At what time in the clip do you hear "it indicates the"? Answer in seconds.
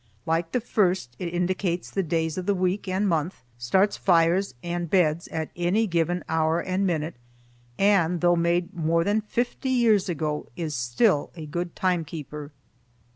1.19-2.01